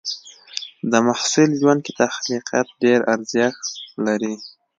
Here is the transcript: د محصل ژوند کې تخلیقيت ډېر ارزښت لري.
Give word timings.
د 0.91 0.93
محصل 1.07 1.49
ژوند 1.61 1.79
کې 1.85 1.91
تخلیقيت 2.01 2.67
ډېر 2.83 2.99
ارزښت 3.13 3.63
لري. 4.05 4.35